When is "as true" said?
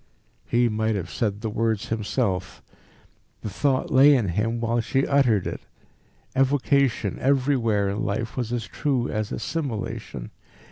8.51-9.07